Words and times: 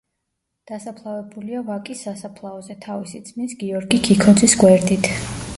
დასაფლავებულია 0.69 1.61
ვაკის 1.67 2.01
სასაფლაოზე 2.07 2.79
თავისი 2.89 3.21
ძმის 3.29 3.55
გიორგი 3.63 4.03
ქიქოძის 4.09 4.61
გვერდით. 4.65 5.17